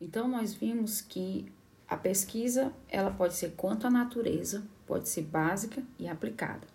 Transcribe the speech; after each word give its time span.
Então 0.00 0.26
nós 0.26 0.54
vimos 0.54 1.00
que 1.00 1.46
a 1.86 1.96
pesquisa 1.96 2.72
ela 2.88 3.10
pode 3.10 3.34
ser 3.34 3.52
quanto 3.56 3.86
à 3.86 3.90
natureza, 3.90 4.62
pode 4.86 5.08
ser 5.08 5.22
básica 5.22 5.82
e 5.98 6.08
aplicada. 6.08 6.66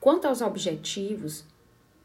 Quanto 0.00 0.26
aos 0.26 0.40
objetivos, 0.40 1.44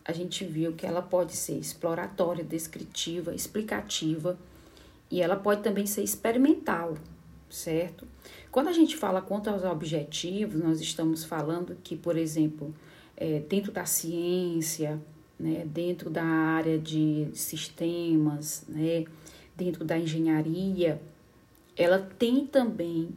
a 0.05 0.13
gente 0.13 0.46
viu 0.46 0.73
que 0.73 0.86
ela 0.86 1.02
pode 1.02 1.36
ser 1.36 1.58
exploratória, 1.58 2.44
descritiva, 2.44 3.34
explicativa 3.34 4.38
e 5.10 5.21
ela 5.21 5.36
pode 5.36 5.64
também 5.64 5.86
ser 5.86 6.04
experimental, 6.04 6.96
certo? 7.50 8.08
Quando 8.52 8.68
a 8.68 8.74
gente 8.74 8.96
fala 8.96 9.22
quanto 9.22 9.50
aos 9.50 9.64
objetivos, 9.64 10.62
nós 10.62 10.80
estamos 10.80 11.24
falando 11.24 11.78
que, 11.84 11.96
por 11.96 12.18
exemplo, 12.18 12.74
é, 13.16 13.40
dentro 13.40 13.72
da 13.72 13.86
ciência, 13.86 15.02
né, 15.40 15.66
dentro 15.66 16.10
da 16.10 16.24
área 16.24 16.78
de 16.78 17.30
sistemas, 17.34 18.64
né, 18.68 19.06
dentro 19.58 19.84
da 19.84 19.98
engenharia, 19.98 21.02
ela 21.76 22.00
tem 22.18 22.45
também 22.45 23.09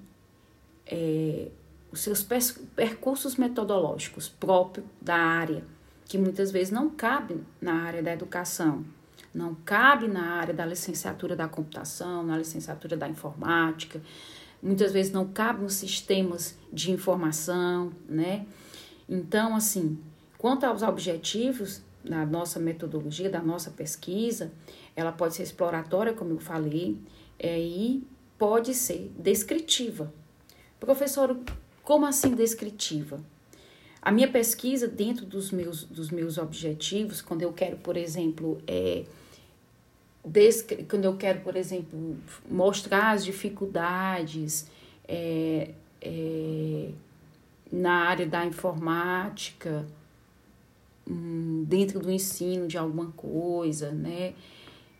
é, 0.86 1.48
os 1.92 2.00
seus 2.00 2.26
percursos 2.74 3.36
metodológicos 3.36 4.28
próprios 4.28 4.86
da 5.00 5.16
área 5.16 5.62
que 6.06 6.18
muitas 6.18 6.50
vezes 6.50 6.72
não 6.72 6.90
cabe 6.90 7.40
na 7.60 7.84
área 7.84 8.02
da 8.02 8.12
educação, 8.12 8.84
não 9.32 9.54
cabe 9.54 10.08
na 10.08 10.32
área 10.32 10.52
da 10.52 10.66
licenciatura 10.66 11.36
da 11.36 11.46
computação, 11.46 12.24
na 12.24 12.36
licenciatura 12.36 12.96
da 12.96 13.08
informática, 13.08 14.02
muitas 14.60 14.90
vezes 14.92 15.12
não 15.12 15.28
cabe 15.28 15.62
nos 15.62 15.74
sistemas 15.74 16.58
de 16.72 16.90
informação, 16.90 17.92
né? 18.08 18.44
Então, 19.08 19.54
assim, 19.54 20.00
quanto 20.36 20.64
aos 20.64 20.82
objetivos 20.82 21.80
da 22.04 22.24
nossa 22.24 22.58
metodologia, 22.58 23.28
da 23.28 23.40
nossa 23.40 23.70
pesquisa, 23.70 24.52
ela 24.96 25.12
pode 25.12 25.34
ser 25.34 25.42
exploratória, 25.42 26.12
como 26.12 26.32
eu 26.32 26.38
falei, 26.38 26.98
é, 27.38 27.58
e 27.58 28.02
pode 28.38 28.74
ser 28.74 29.12
descritiva. 29.18 30.12
Professor, 30.78 31.38
como 31.82 32.06
assim 32.06 32.34
descritiva? 32.34 33.20
A 34.02 34.10
minha 34.10 34.30
pesquisa 34.30 34.88
dentro 34.88 35.26
dos 35.26 35.50
meus, 35.50 35.84
dos 35.84 36.10
meus 36.10 36.38
objetivos, 36.38 37.20
quando 37.20 37.42
eu 37.42 37.52
quero, 37.52 37.76
por 37.76 37.96
exemplo, 37.98 38.62
é, 38.66 39.04
quando 40.88 41.04
eu 41.04 41.16
quero, 41.16 41.40
por 41.40 41.54
exemplo, 41.54 42.16
mostrar 42.48 43.12
as 43.12 43.24
dificuldades 43.24 44.66
é, 45.06 45.70
é, 46.00 46.90
na 47.70 48.04
área 48.06 48.26
da 48.26 48.44
informática, 48.44 49.86
hum, 51.10 51.64
dentro 51.66 51.98
do 52.00 52.10
ensino 52.10 52.66
de 52.68 52.78
alguma 52.78 53.06
coisa, 53.12 53.90
né? 53.90 54.34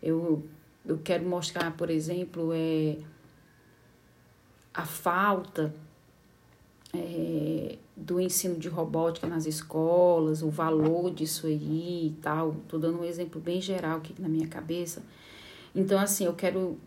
Eu, 0.03 0.43
eu 0.85 0.99
quero 1.03 1.25
mostrar, 1.25 1.75
por 1.77 1.89
exemplo, 1.89 2.51
é, 2.53 2.97
a 4.73 4.85
falta 4.85 5.73
é, 6.93 7.77
do 7.95 8.19
ensino 8.19 8.57
de 8.57 8.67
robótica 8.67 9.27
nas 9.27 9.45
escolas, 9.45 10.41
o 10.41 10.49
valor 10.49 11.13
disso 11.13 11.47
aí 11.47 12.07
e 12.07 12.15
tal. 12.21 12.55
Tô 12.67 12.77
dando 12.77 12.99
um 12.99 13.03
exemplo 13.03 13.39
bem 13.39 13.61
geral 13.61 13.97
aqui 13.97 14.13
na 14.19 14.27
minha 14.27 14.47
cabeça. 14.47 15.03
Então, 15.73 15.99
assim, 15.99 16.25
eu 16.25 16.33
quero, 16.33 16.77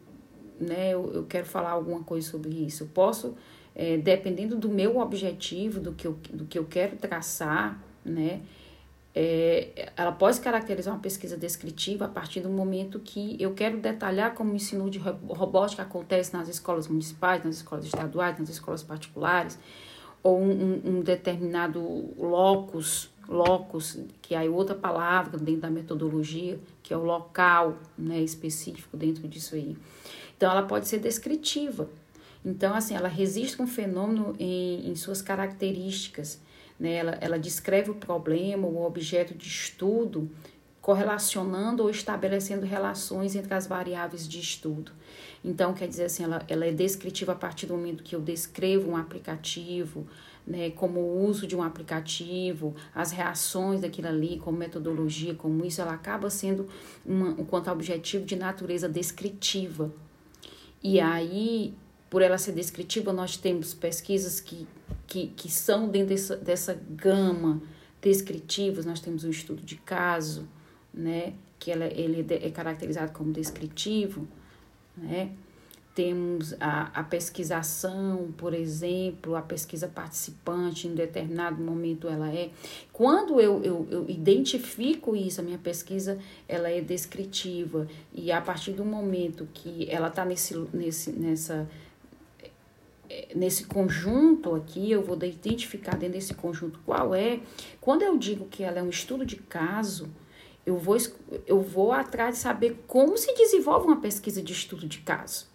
né, 0.60 0.90
eu, 0.90 1.10
eu 1.14 1.24
quero 1.24 1.46
falar 1.46 1.70
alguma 1.70 2.02
coisa 2.02 2.28
sobre 2.28 2.50
isso. 2.50 2.82
Eu 2.82 2.88
posso, 2.88 3.34
é, 3.74 3.96
dependendo 3.96 4.56
do 4.56 4.68
meu 4.68 4.98
objetivo, 4.98 5.80
do 5.80 5.92
que 5.92 6.06
eu, 6.06 6.18
do 6.32 6.44
que 6.44 6.58
eu 6.58 6.64
quero 6.64 6.96
traçar, 6.96 7.82
né, 8.04 8.42
é, 9.14 9.92
ela 9.96 10.10
pode 10.10 10.40
caracterizar 10.40 10.92
uma 10.92 11.00
pesquisa 11.00 11.36
descritiva 11.36 12.06
a 12.06 12.08
partir 12.08 12.40
do 12.40 12.48
momento 12.48 12.98
que 12.98 13.36
eu 13.40 13.54
quero 13.54 13.78
detalhar 13.78 14.34
como 14.34 14.52
o 14.52 14.56
ensino 14.56 14.90
de 14.90 14.98
robótica 14.98 15.82
acontece 15.82 16.32
nas 16.32 16.48
escolas 16.48 16.88
municipais, 16.88 17.44
nas 17.44 17.56
escolas 17.56 17.84
estaduais, 17.84 18.38
nas 18.38 18.48
escolas 18.48 18.82
particulares, 18.82 19.56
ou 20.20 20.40
um, 20.40 20.80
um 20.84 21.00
determinado 21.00 21.80
locus, 22.18 23.08
locus, 23.28 24.00
que 24.20 24.34
é 24.34 24.50
outra 24.50 24.74
palavra 24.74 25.38
dentro 25.38 25.60
da 25.60 25.70
metodologia, 25.70 26.58
que 26.82 26.92
é 26.92 26.96
o 26.96 27.04
local 27.04 27.78
né, 27.96 28.20
específico 28.20 28.96
dentro 28.96 29.28
disso 29.28 29.54
aí. 29.54 29.76
Então, 30.36 30.50
ela 30.50 30.62
pode 30.62 30.88
ser 30.88 30.98
descritiva. 30.98 31.88
Então, 32.44 32.74
assim, 32.74 32.94
ela 32.94 33.08
resiste 33.08 33.62
um 33.62 33.66
fenômeno 33.66 34.34
em, 34.38 34.90
em 34.90 34.96
suas 34.96 35.22
características. 35.22 36.40
Né? 36.78 36.94
Ela, 36.94 37.18
ela 37.20 37.38
descreve 37.38 37.90
o 37.90 37.94
problema, 37.94 38.66
o 38.66 38.84
objeto 38.84 39.34
de 39.34 39.46
estudo, 39.46 40.30
correlacionando 40.80 41.82
ou 41.82 41.88
estabelecendo 41.88 42.66
relações 42.66 43.34
entre 43.34 43.54
as 43.54 43.66
variáveis 43.66 44.28
de 44.28 44.38
estudo. 44.38 44.92
Então, 45.42 45.72
quer 45.72 45.88
dizer 45.88 46.04
assim, 46.04 46.24
ela, 46.24 46.42
ela 46.46 46.66
é 46.66 46.72
descritiva 46.72 47.32
a 47.32 47.34
partir 47.34 47.64
do 47.66 47.74
momento 47.74 48.02
que 48.02 48.14
eu 48.14 48.20
descrevo 48.20 48.90
um 48.90 48.96
aplicativo, 48.96 50.06
né, 50.46 50.70
como 50.70 51.00
o 51.00 51.24
uso 51.24 51.46
de 51.46 51.56
um 51.56 51.62
aplicativo, 51.62 52.74
as 52.94 53.12
reações 53.12 53.80
daquilo 53.80 54.08
ali, 54.08 54.38
como 54.38 54.58
metodologia, 54.58 55.34
como 55.34 55.64
isso, 55.64 55.80
ela 55.80 55.94
acaba 55.94 56.28
sendo, 56.28 56.68
uma, 57.04 57.34
quanto 57.46 57.68
ao 57.68 57.74
objetivo, 57.74 58.26
de 58.26 58.36
natureza 58.36 58.88
descritiva. 58.88 59.90
E 60.82 61.00
aí, 61.00 61.74
por 62.14 62.22
ela 62.22 62.38
ser 62.38 62.52
descritiva, 62.52 63.12
nós 63.12 63.36
temos 63.36 63.74
pesquisas 63.74 64.38
que, 64.38 64.68
que, 65.04 65.32
que 65.36 65.50
são 65.50 65.88
dentro 65.88 66.10
dessa, 66.10 66.36
dessa 66.36 66.80
gama 66.88 67.60
descritivas, 68.00 68.86
nós 68.86 69.00
temos 69.00 69.24
um 69.24 69.30
estudo 69.30 69.60
de 69.60 69.74
caso, 69.74 70.46
né, 70.92 71.32
que 71.58 71.72
ela, 71.72 71.86
ele 71.86 72.24
é 72.30 72.50
caracterizado 72.50 73.10
como 73.10 73.32
descritivo, 73.32 74.28
né? 74.96 75.32
Temos 75.92 76.54
a, 76.60 77.00
a 77.00 77.02
pesquisação, 77.02 78.32
por 78.36 78.54
exemplo, 78.54 79.34
a 79.34 79.42
pesquisa 79.42 79.88
participante, 79.88 80.86
em 80.86 80.94
determinado 80.94 81.62
momento 81.62 82.08
ela 82.08 82.32
é. 82.32 82.50
Quando 82.92 83.40
eu, 83.40 83.62
eu, 83.62 83.88
eu 83.90 84.04
identifico 84.08 85.16
isso, 85.16 85.40
a 85.40 85.44
minha 85.44 85.58
pesquisa 85.58 86.18
ela 86.48 86.68
é 86.68 86.80
descritiva, 86.80 87.88
e 88.12 88.30
a 88.30 88.40
partir 88.40 88.72
do 88.72 88.84
momento 88.84 89.48
que 89.52 89.88
ela 89.90 90.08
está 90.08 90.24
nesse, 90.24 90.56
nesse, 90.72 91.10
nessa, 91.12 91.68
nesse 93.34 93.64
conjunto 93.64 94.54
aqui, 94.54 94.90
eu 94.90 95.02
vou 95.02 95.16
identificar 95.22 95.96
dentro 95.96 96.14
desse 96.14 96.34
conjunto 96.34 96.78
qual 96.86 97.14
é. 97.14 97.40
Quando 97.80 98.02
eu 98.02 98.16
digo 98.16 98.46
que 98.46 98.62
ela 98.62 98.78
é 98.78 98.82
um 98.82 98.88
estudo 98.88 99.26
de 99.26 99.36
caso, 99.36 100.08
eu 100.64 100.78
vou, 100.78 100.96
eu 101.46 101.60
vou 101.60 101.92
atrás 101.92 102.36
de 102.36 102.40
saber 102.40 102.84
como 102.86 103.18
se 103.18 103.34
desenvolve 103.34 103.86
uma 103.86 104.00
pesquisa 104.00 104.40
de 104.40 104.52
estudo 104.52 104.86
de 104.86 104.98
caso. 105.00 105.46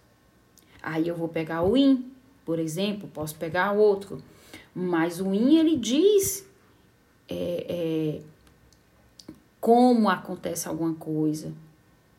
Aí 0.82 1.08
eu 1.08 1.16
vou 1.16 1.28
pegar 1.28 1.64
o 1.64 1.76
IN, 1.76 2.12
por 2.46 2.60
exemplo, 2.60 3.10
posso 3.10 3.36
pegar 3.36 3.72
outro. 3.72 4.22
Mas 4.74 5.20
o 5.20 5.34
IN, 5.34 5.58
ele 5.58 5.78
diz 5.78 6.46
é, 7.28 7.66
é, 7.70 8.22
como 9.60 10.10
acontece 10.10 10.68
alguma 10.68 10.94
coisa, 10.94 11.54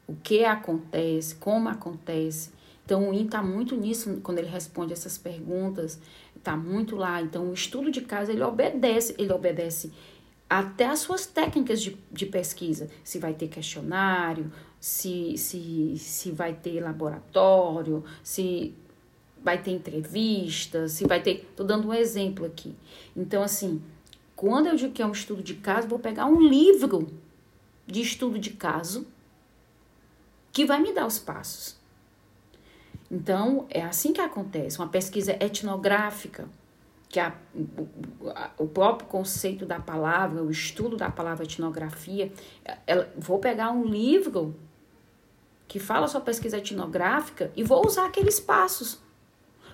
o 0.06 0.15
que 0.16 0.44
acontece, 0.44 1.34
como 1.37 1.69
acontece. 1.69 2.50
Então, 2.91 3.09
o 3.09 3.15
IN 3.15 3.27
está 3.27 3.41
muito 3.41 3.77
nisso, 3.77 4.19
quando 4.21 4.39
ele 4.39 4.49
responde 4.49 4.93
essas 4.93 5.17
perguntas, 5.17 6.01
está 6.37 6.56
muito 6.56 6.97
lá. 6.97 7.23
Então, 7.23 7.49
o 7.49 7.55
estudo 7.55 7.89
de 7.89 8.01
caso, 8.01 8.33
ele 8.33 8.43
obedece, 8.43 9.15
ele 9.17 9.33
obedece 9.33 9.93
até 10.49 10.87
as 10.87 10.99
suas 10.99 11.25
técnicas 11.25 11.81
de, 11.81 11.97
de 12.11 12.27
pesquisa. 12.27 12.91
Se 13.05 13.21
vai 13.21 13.33
ter 13.33 13.47
questionário, 13.47 14.53
se, 14.81 15.39
se, 15.39 15.95
se 15.99 16.33
vai 16.33 16.53
ter 16.53 16.81
laboratório, 16.81 18.03
se 18.25 18.75
vai 19.41 19.62
ter 19.62 19.71
entrevista, 19.71 20.89
se 20.89 21.06
vai 21.06 21.23
ter. 21.23 21.47
Estou 21.49 21.65
dando 21.65 21.87
um 21.87 21.95
exemplo 21.95 22.45
aqui. 22.45 22.75
Então, 23.17 23.45
assim, 23.45 23.81
quando 24.34 24.67
eu 24.67 24.75
digo 24.75 24.93
que 24.93 25.00
é 25.00 25.06
um 25.06 25.12
estudo 25.12 25.45
de 25.45 25.55
caso, 25.55 25.87
vou 25.87 26.00
pegar 26.00 26.27
um 26.27 26.41
livro 26.41 27.06
de 27.87 28.00
estudo 28.00 28.37
de 28.37 28.50
caso 28.50 29.06
que 30.50 30.65
vai 30.65 30.83
me 30.83 30.93
dar 30.93 31.06
os 31.06 31.21
passos. 31.21 31.80
Então, 33.11 33.67
é 33.69 33.83
assim 33.83 34.12
que 34.12 34.21
acontece. 34.21 34.79
Uma 34.79 34.89
pesquisa 34.89 35.33
etnográfica 35.33 36.49
que 37.09 37.19
a, 37.19 37.35
o, 38.57 38.69
próprio 38.69 39.09
conceito 39.09 39.67
da 39.67 39.81
palavra, 39.81 40.45
o 40.45 40.51
estudo 40.51 40.97
da 40.97 41.11
palavra 41.11 41.45
etnografia, 41.45 42.33
ela, 42.87 43.12
vou 43.17 43.41
pegar 43.41 43.73
um 43.73 43.85
livro 43.85 44.55
que 45.67 45.81
fala 45.81 46.07
sobre 46.07 46.27
pesquisa 46.27 46.59
etnográfica 46.59 47.51
e 47.57 47.65
vou 47.65 47.85
usar 47.85 48.07
aqueles 48.07 48.39
passos. 48.39 49.01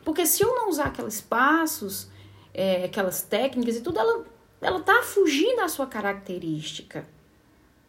Porque 0.03 0.25
se 0.25 0.43
eu 0.43 0.55
não 0.55 0.71
usar 0.71 0.87
aqueles 0.87 1.21
passos, 1.21 2.09
é, 2.55 2.85
aquelas 2.85 3.21
técnicas 3.21 3.77
e 3.77 3.81
tudo, 3.83 3.99
ela, 3.99 4.25
ela 4.63 4.81
tá 4.81 5.03
fugindo 5.03 5.57
da 5.57 5.69
sua 5.69 5.87
característica. 5.87 7.07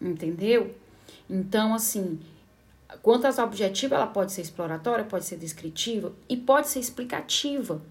Entendeu? 0.02 0.76
Então, 1.30 1.74
assim, 1.74 2.20
quanto 3.02 3.26
aos 3.26 3.38
objetivos, 3.38 3.96
ela 3.96 4.08
pode 4.08 4.32
ser 4.32 4.42
exploratória, 4.42 5.06
pode 5.06 5.26
ser 5.26 5.38
descritiva 5.38 6.14
e 6.28 6.38
pode 6.38 6.68
ser 6.68 6.80
explicativa. 6.80 7.82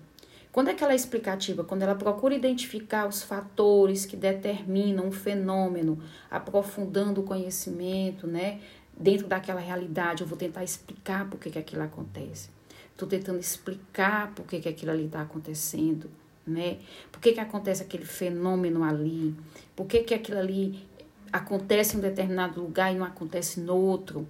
Quando 0.52 0.68
é 0.68 0.74
que 0.74 0.82
ela 0.82 0.94
é 0.94 0.96
explicativa? 0.96 1.64
Quando 1.64 1.82
ela 1.82 1.94
procura 1.94 2.34
identificar 2.34 3.06
os 3.06 3.22
fatores 3.22 4.06
que 4.06 4.16
determinam 4.16 5.06
um 5.06 5.12
fenômeno, 5.12 6.02
aprofundando 6.30 7.20
o 7.20 7.24
conhecimento, 7.24 8.26
né? 8.26 8.60
dentro 8.96 9.26
daquela 9.26 9.60
realidade, 9.60 10.22
eu 10.22 10.26
vou 10.26 10.38
tentar 10.38 10.64
explicar 10.64 11.28
por 11.28 11.38
que, 11.38 11.50
que 11.50 11.58
aquilo 11.58 11.82
acontece. 11.82 12.48
Estou 12.92 13.06
tentando 13.06 13.38
explicar 13.38 14.32
por 14.34 14.46
que, 14.46 14.58
que 14.58 14.68
aquilo 14.68 14.90
ali 14.90 15.04
está 15.04 15.20
acontecendo, 15.20 16.10
né? 16.46 16.78
Por 17.12 17.20
que, 17.20 17.32
que 17.32 17.40
acontece 17.40 17.82
aquele 17.82 18.06
fenômeno 18.06 18.82
ali? 18.82 19.34
Por 19.74 19.86
que, 19.86 20.02
que 20.02 20.14
aquilo 20.14 20.38
ali 20.38 20.88
acontece 21.30 21.94
em 21.94 21.98
um 21.98 22.02
determinado 22.02 22.62
lugar 22.62 22.94
e 22.94 22.96
não 22.96 23.04
acontece 23.04 23.60
no 23.60 23.76
outro, 23.76 24.26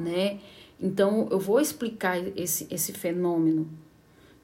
né? 0.00 0.40
Então, 0.80 1.28
eu 1.30 1.38
vou 1.38 1.60
explicar 1.60 2.18
esse, 2.36 2.66
esse 2.70 2.92
fenômeno. 2.92 3.68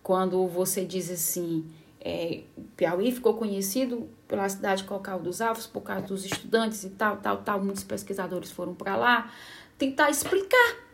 Quando 0.03 0.47
você 0.47 0.85
diz 0.85 1.11
assim, 1.11 1.65
é, 2.01 2.43
Piauí 2.77 3.11
ficou 3.11 3.35
conhecido 3.35 4.09
pela 4.29 4.49
cidade 4.49 4.83
de 4.83 4.89
Cocal 4.89 5.19
dos 5.19 5.41
Alvos 5.41 5.67
por 5.67 5.81
causa 5.81 6.07
dos 6.07 6.25
estudantes 6.25 6.85
e 6.85 6.91
tal, 6.91 7.17
tal, 7.17 7.39
tal. 7.39 7.65
Muitos 7.65 7.83
pesquisadores 7.83 8.53
foram 8.53 8.75
para 8.75 8.95
lá 8.95 9.33
tentar 9.77 10.11
explicar. 10.11 10.86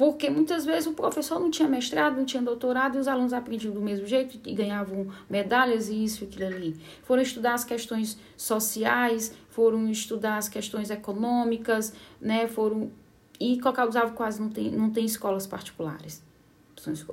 Porque 0.00 0.30
muitas 0.30 0.64
vezes 0.64 0.86
o 0.86 0.94
professor 0.94 1.38
não 1.38 1.50
tinha 1.50 1.68
mestrado, 1.68 2.16
não 2.16 2.24
tinha 2.24 2.42
doutorado 2.42 2.96
e 2.96 2.98
os 2.98 3.06
alunos 3.06 3.34
aprendiam 3.34 3.74
do 3.74 3.82
mesmo 3.82 4.06
jeito 4.06 4.40
e 4.48 4.54
ganhavam 4.54 5.08
medalhas 5.28 5.90
e 5.90 6.04
isso 6.04 6.24
e 6.24 6.26
aquilo 6.26 6.46
ali. 6.46 6.80
Foram 7.02 7.20
estudar 7.20 7.52
as 7.52 7.64
questões 7.64 8.18
sociais, 8.34 9.34
foram 9.50 9.90
estudar 9.90 10.38
as 10.38 10.48
questões 10.48 10.88
econômicas, 10.88 11.92
né? 12.18 12.48
Foram 12.48 12.90
e 13.38 13.60
Cocal 13.60 13.90
quase 14.14 14.40
não 14.40 14.48
tem, 14.48 14.70
não 14.70 14.88
tem 14.88 15.04
escolas 15.04 15.46
particulares. 15.46 16.24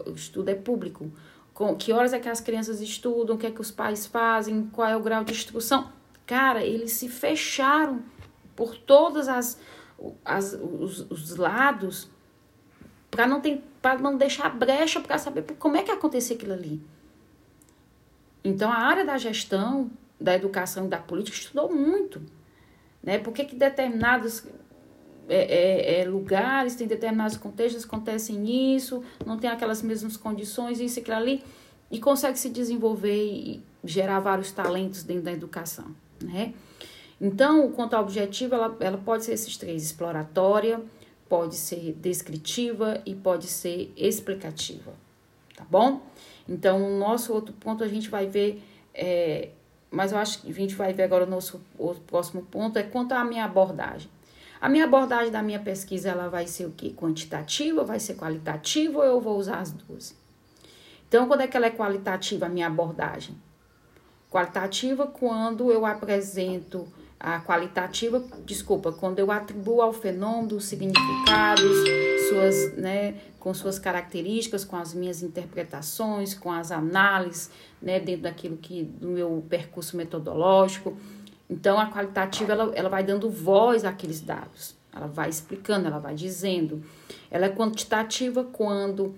O 0.05 0.11
estudo 0.11 0.47
é 0.47 0.55
público. 0.55 1.11
Com, 1.53 1.75
que 1.75 1.91
horas 1.91 2.13
é 2.13 2.19
que 2.19 2.29
as 2.29 2.39
crianças 2.39 2.79
estudam, 2.79 3.35
o 3.35 3.37
que 3.37 3.47
é 3.47 3.51
que 3.51 3.59
os 3.59 3.69
pais 3.69 4.05
fazem, 4.05 4.65
qual 4.71 4.87
é 4.87 4.95
o 4.95 5.01
grau 5.01 5.25
de 5.25 5.33
instrução. 5.33 5.91
Cara, 6.25 6.63
eles 6.63 6.93
se 6.93 7.09
fecharam 7.09 8.01
por 8.55 8.77
todas 8.77 9.27
as, 9.27 9.59
as 10.23 10.53
os, 10.53 11.01
os 11.11 11.35
lados 11.35 12.15
para 13.17 13.25
não 13.25 13.41
ter, 13.41 13.63
para 13.81 13.97
não 13.97 14.15
deixar 14.15 14.47
brecha 14.55 15.01
para 15.01 15.17
saber 15.17 15.41
como 15.57 15.75
é 15.75 15.81
que 15.81 15.89
acontecia 15.89 16.35
aquilo 16.35 16.53
ali. 16.53 16.79
Então 18.43 18.71
a 18.71 18.77
área 18.77 19.03
da 19.03 19.17
gestão, 19.17 19.89
da 20.21 20.35
educação 20.35 20.85
e 20.85 20.87
da 20.87 20.99
política 20.99 21.35
estudou 21.35 21.73
muito, 21.73 22.21
né? 23.01 23.17
Por 23.17 23.33
que, 23.33 23.43
que 23.43 23.55
determinados 23.55 24.45
é, 25.27 25.35
é, 25.35 26.01
é, 26.01 26.05
lugares, 26.05 26.75
tem 26.75 26.85
determinados 26.85 27.37
contextos, 27.37 27.85
acontecem 27.85 28.75
isso, 28.75 29.03
não 29.25 29.39
tem 29.39 29.49
aquelas 29.49 29.81
mesmas 29.81 30.15
condições, 30.15 30.79
isso 30.79 30.99
e 30.99 31.01
aquilo 31.01 31.17
ali, 31.17 31.43
e 31.89 31.99
consegue 31.99 32.37
se 32.37 32.49
desenvolver 32.49 33.15
e 33.15 33.63
gerar 33.83 34.19
vários 34.19 34.51
talentos 34.51 35.01
dentro 35.01 35.23
da 35.23 35.31
educação, 35.31 35.87
né? 36.23 36.53
Então, 37.19 37.71
quanto 37.71 37.95
ao 37.95 38.03
objetivo, 38.03 38.53
ela, 38.53 38.77
ela 38.79 38.97
pode 38.99 39.25
ser 39.25 39.33
esses 39.33 39.57
três, 39.57 39.83
exploratória, 39.83 40.79
pode 41.29 41.56
ser 41.56 41.94
descritiva 41.94 43.01
e 43.06 43.13
pode 43.15 43.47
ser 43.47 43.91
explicativa, 43.95 44.94
tá 45.56 45.65
bom? 45.69 46.01
Então, 46.47 46.95
o 46.95 46.97
nosso 47.00 47.33
outro 47.33 47.53
ponto 47.53 47.83
a 47.83 47.88
gente 47.88 48.09
vai 48.09 48.27
ver, 48.27 48.63
é, 48.94 49.50
mas 49.91 50.12
eu 50.12 50.18
acho 50.18 50.41
que 50.41 50.50
a 50.50 50.53
gente 50.53 50.75
vai 50.75 50.94
ver 50.94 51.03
agora 51.03 51.25
o 51.25 51.29
nosso 51.29 51.62
o 51.77 51.94
próximo 51.95 52.41
ponto, 52.44 52.77
é 52.77 52.83
quanto 52.83 53.12
à 53.13 53.24
minha 53.24 53.45
abordagem. 53.45 54.09
A 54.59 54.68
minha 54.68 54.85
abordagem 54.85 55.31
da 55.31 55.44
minha 55.44 55.59
pesquisa 55.59 56.09
ela 56.09 56.29
vai 56.29 56.47
ser 56.47 56.65
o 56.65 56.71
que? 56.71 56.91
Quantitativa, 56.94 57.83
vai 57.83 58.00
ser 58.00 58.15
qualitativa 58.15 58.97
ou 59.00 59.06
eu 59.06 59.21
vou 59.21 59.38
usar 59.38 59.59
as 59.59 59.71
duas? 59.71 60.15
Então, 61.07 61.27
quando 61.27 61.41
é 61.41 61.47
que 61.47 61.56
ela 61.56 61.68
é 61.68 61.71
qualitativa, 61.71 62.47
a 62.47 62.50
minha 62.50 62.68
abordagem? 62.68 63.35
Qualitativa 64.30 65.07
quando 65.07 65.71
eu 65.71 65.85
apresento 65.85 66.88
a 67.19 67.39
qualitativa, 67.39 68.23
desculpa, 68.45 68.91
quando 68.91 69.19
eu 69.19 69.31
atribuo 69.31 69.81
ao 69.81 69.91
fenômeno 69.91 70.61
significados, 70.61 71.71
suas, 72.29 72.73
né, 72.77 73.15
com 73.39 73.53
suas 73.53 73.79
características, 73.79 74.63
com 74.63 74.75
as 74.75 74.93
minhas 74.93 75.23
interpretações, 75.23 76.35
com 76.35 76.51
as 76.51 76.71
análises, 76.71 77.49
né, 77.81 77.99
dentro 77.99 78.23
daquilo 78.23 78.57
que 78.57 78.83
do 78.83 79.07
meu 79.07 79.43
percurso 79.49 79.97
metodológico. 79.97 80.95
Então, 81.49 81.79
a 81.79 81.89
qualitativa 81.89 82.51
ela, 82.51 82.71
ela 82.75 82.89
vai 82.89 83.03
dando 83.03 83.29
voz 83.29 83.83
àqueles 83.83 84.21
dados, 84.21 84.75
ela 84.93 85.07
vai 85.07 85.29
explicando, 85.29 85.87
ela 85.87 85.99
vai 85.99 86.13
dizendo. 86.13 86.83
Ela 87.31 87.47
é 87.47 87.49
quantitativa 87.49 88.43
quando 88.43 89.15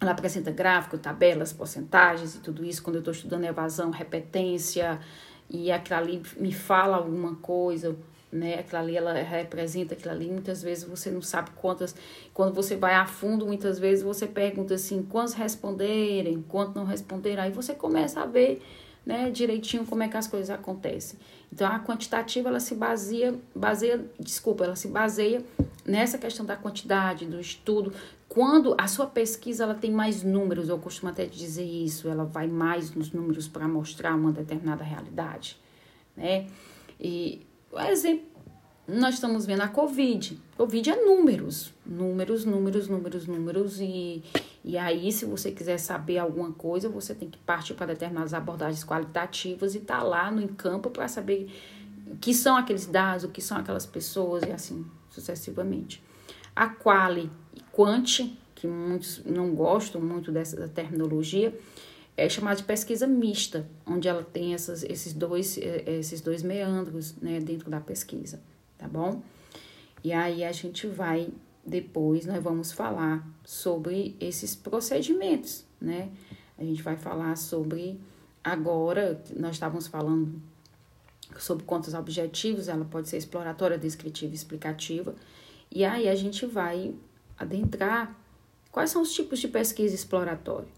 ela 0.00 0.12
apresenta 0.12 0.52
gráfico, 0.52 0.96
tabelas, 0.98 1.52
porcentagens 1.52 2.36
e 2.36 2.38
tudo 2.38 2.64
isso, 2.64 2.82
quando 2.82 2.96
eu 2.96 3.00
estou 3.00 3.12
estudando 3.12 3.44
evasão, 3.44 3.90
repetência, 3.90 5.00
e 5.50 5.70
aquilo 5.72 5.98
ali 5.98 6.22
me 6.36 6.52
fala 6.52 6.96
alguma 6.96 7.36
coisa, 7.36 7.96
né? 8.30 8.58
Aquilo 8.58 8.78
ali 8.78 8.96
ela 8.96 9.12
representa 9.14 9.94
aquilo 9.94 10.12
ali. 10.12 10.28
Muitas 10.28 10.62
vezes 10.62 10.84
você 10.84 11.10
não 11.10 11.22
sabe 11.22 11.50
quantas. 11.56 11.94
Quando 12.34 12.54
você 12.54 12.76
vai 12.76 12.94
a 12.94 13.06
fundo, 13.06 13.46
muitas 13.46 13.78
vezes 13.78 14.04
você 14.04 14.26
pergunta 14.26 14.74
assim: 14.74 15.02
quantos 15.02 15.34
responderem, 15.34 16.44
quantos 16.48 16.74
não 16.74 16.84
responderam. 16.84 17.42
Aí 17.42 17.50
você 17.50 17.74
começa 17.74 18.20
a 18.20 18.26
ver 18.26 18.62
né, 19.06 19.30
direitinho 19.30 19.86
como 19.86 20.02
é 20.02 20.08
que 20.08 20.16
as 20.18 20.26
coisas 20.26 20.50
acontecem. 20.50 21.18
Então 21.50 21.66
a 21.66 21.80
quantitativa 21.80 22.50
ela 22.50 22.60
se 22.60 22.74
baseia, 22.74 23.34
baseia, 23.54 24.04
desculpa, 24.20 24.64
ela 24.64 24.76
se 24.76 24.88
baseia 24.88 25.42
nessa 25.86 26.18
questão 26.18 26.44
da 26.44 26.56
quantidade, 26.56 27.24
do 27.24 27.40
estudo. 27.40 27.94
Quando 28.38 28.76
a 28.78 28.86
sua 28.86 29.08
pesquisa 29.08 29.64
ela 29.64 29.74
tem 29.74 29.90
mais 29.90 30.22
números, 30.22 30.68
eu 30.68 30.78
costumo 30.78 31.10
até 31.10 31.26
dizer 31.26 31.64
isso, 31.64 32.08
ela 32.08 32.24
vai 32.24 32.46
mais 32.46 32.94
nos 32.94 33.10
números 33.10 33.48
para 33.48 33.66
mostrar 33.66 34.14
uma 34.14 34.30
determinada 34.30 34.84
realidade, 34.84 35.58
né? 36.16 36.46
E 37.00 37.44
o 37.72 37.80
exemplo 37.80 38.26
nós 38.86 39.14
estamos 39.14 39.44
vendo 39.44 39.62
a 39.62 39.66
Covid. 39.66 40.40
Covid 40.56 40.88
é 40.88 41.04
números, 41.04 41.74
números, 41.84 42.44
números, 42.44 42.86
números, 42.86 43.26
números. 43.26 43.80
E, 43.80 44.22
e 44.64 44.78
aí, 44.78 45.10
se 45.10 45.24
você 45.24 45.50
quiser 45.50 45.78
saber 45.78 46.18
alguma 46.18 46.52
coisa, 46.52 46.88
você 46.88 47.16
tem 47.16 47.28
que 47.28 47.38
partir 47.38 47.74
para 47.74 47.86
determinadas 47.86 48.32
abordagens 48.32 48.84
qualitativas 48.84 49.74
e 49.74 49.80
tá 49.80 50.00
lá 50.00 50.30
no 50.30 50.46
campo 50.50 50.90
para 50.90 51.08
saber 51.08 51.52
o 52.06 52.16
que 52.16 52.32
são 52.32 52.56
aqueles 52.56 52.86
dados, 52.86 53.24
o 53.24 53.30
que 53.30 53.42
são 53.42 53.56
aquelas 53.56 53.84
pessoas 53.84 54.44
e 54.44 54.52
assim 54.52 54.86
sucessivamente. 55.10 56.00
A 56.54 56.68
quali 56.68 57.28
e 57.78 57.84
quanti, 57.84 58.38
que 58.54 58.66
muitos 58.66 59.22
não 59.24 59.54
gostam 59.54 60.00
muito 60.00 60.32
dessa 60.32 60.68
terminologia, 60.68 61.56
é 62.16 62.28
chamada 62.28 62.56
de 62.56 62.64
pesquisa 62.64 63.06
mista, 63.06 63.68
onde 63.86 64.08
ela 64.08 64.24
tem 64.24 64.52
essas, 64.52 64.82
esses, 64.82 65.12
dois, 65.12 65.56
eh, 65.58 65.84
esses 65.86 66.20
dois 66.20 66.42
meandros 66.42 67.14
né, 67.22 67.38
dentro 67.40 67.70
da 67.70 67.80
pesquisa 67.80 68.40
tá 68.78 68.86
bom? 68.86 69.20
E 70.02 70.12
aí 70.12 70.44
a 70.44 70.52
gente 70.52 70.86
vai 70.86 71.28
depois 71.66 72.24
nós 72.24 72.42
vamos 72.42 72.72
falar 72.72 73.28
sobre 73.44 74.16
esses 74.18 74.54
procedimentos, 74.54 75.66
né? 75.78 76.10
A 76.56 76.64
gente 76.64 76.82
vai 76.82 76.96
falar 76.96 77.36
sobre 77.36 78.00
agora 78.42 79.20
nós 79.36 79.56
estávamos 79.56 79.86
falando 79.86 80.40
sobre 81.38 81.64
contas 81.64 81.92
objetivos, 81.92 82.68
ela 82.68 82.86
pode 82.86 83.08
ser 83.08 83.18
exploratória, 83.18 83.76
descritiva, 83.76 84.34
explicativa. 84.34 85.14
E 85.70 85.84
aí 85.84 86.08
a 86.08 86.14
gente 86.14 86.46
vai 86.46 86.94
adentrar 87.38 88.16
quais 88.70 88.90
são 88.90 89.02
os 89.02 89.12
tipos 89.12 89.38
de 89.38 89.48
pesquisa 89.48 89.94
exploratória, 89.94 90.68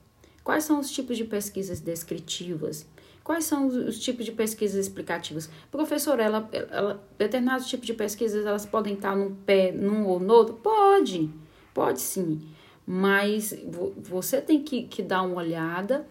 quais 0.45 0.65
são 0.65 0.79
os 0.81 0.91
tipos 0.91 1.17
de 1.17 1.25
pesquisas 1.25 1.81
descritivas, 1.81 2.87
Quais 3.23 3.45
são 3.45 3.67
os, 3.67 3.77
os, 3.77 3.99
tipos 4.01 4.25
de 4.25 4.33
pesquisas 4.33 4.87
explicativas? 4.87 5.49
Professor, 5.71 6.19
ela, 6.19 6.49
ela, 6.53 7.01
determinados 7.19 7.69
tipos 7.69 7.87
de 7.87 7.95
pesquisas 7.95 8.47
elas 8.47 8.65
podem 8.65 8.95
estar 8.95 9.15
num 9.15 9.35
pé, 9.35 9.71
num 9.73 10.07
ou 10.07 10.19
no 10.19 10.33
outro? 10.33 10.55
Pode, 10.55 11.31
pode 11.75 12.01
sim. 12.01 12.41
Mas 12.87 13.55
você 13.99 14.41
tem 14.41 14.63
que, 14.63 14.85
que 14.85 15.03
dar 15.03 15.23
uma 15.23 15.37
olhada 15.37 16.07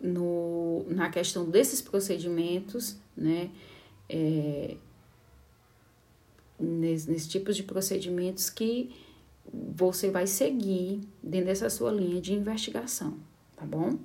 no, 0.00 0.84
na 0.88 1.10
questão 1.10 1.48
desses 1.48 1.80
procedimentos, 1.80 2.96
né? 3.16 3.50
É, 4.08 4.76
nesses, 6.58 7.06
nesses 7.06 7.28
tipos 7.28 7.54
de 7.54 7.62
procedimentos 7.62 8.50
que 8.50 8.94
você 9.52 10.10
vai 10.10 10.26
seguir 10.26 11.00
dentro 11.22 11.46
dessa 11.46 11.70
sua 11.70 11.90
linha 11.90 12.20
de 12.20 12.32
investigação, 12.32 13.18
tá 13.56 13.64
bom? 13.64 13.98